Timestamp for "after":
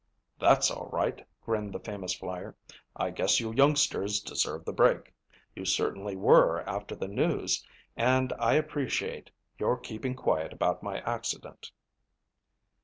6.67-6.95